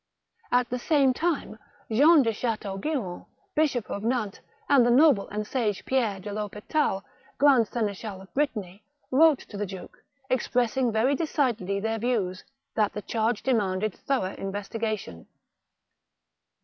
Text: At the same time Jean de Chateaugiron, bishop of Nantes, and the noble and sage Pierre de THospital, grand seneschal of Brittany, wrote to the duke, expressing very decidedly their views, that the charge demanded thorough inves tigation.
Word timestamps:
At 0.51 0.71
the 0.71 0.79
same 0.79 1.13
time 1.13 1.59
Jean 1.91 2.23
de 2.23 2.33
Chateaugiron, 2.33 3.27
bishop 3.53 3.87
of 3.91 4.01
Nantes, 4.03 4.39
and 4.67 4.83
the 4.83 4.89
noble 4.89 5.27
and 5.27 5.45
sage 5.45 5.85
Pierre 5.85 6.19
de 6.19 6.31
THospital, 6.31 7.03
grand 7.37 7.67
seneschal 7.67 8.19
of 8.19 8.33
Brittany, 8.33 8.81
wrote 9.11 9.37
to 9.41 9.57
the 9.57 9.67
duke, 9.67 9.99
expressing 10.27 10.91
very 10.91 11.13
decidedly 11.13 11.79
their 11.79 11.99
views, 11.99 12.43
that 12.73 12.93
the 12.93 13.03
charge 13.03 13.43
demanded 13.43 13.93
thorough 13.93 14.35
inves 14.37 14.69
tigation. 14.69 15.27